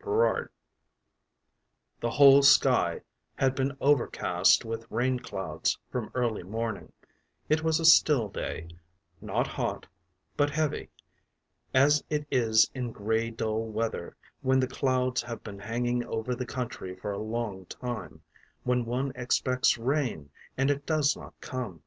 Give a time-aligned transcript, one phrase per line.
[0.00, 0.48] GOOSEBERRIES
[1.98, 3.00] THE whole sky
[3.34, 6.92] had been overcast with rain clouds from early morning;
[7.48, 8.68] it was a still day,
[9.20, 9.88] not hot,
[10.36, 10.90] but heavy,
[11.74, 16.46] as it is in grey dull weather when the clouds have been hanging over the
[16.46, 18.20] country for a long while,
[18.62, 21.82] when one expects rain and it does not come.